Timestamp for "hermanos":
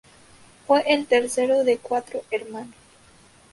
2.31-2.73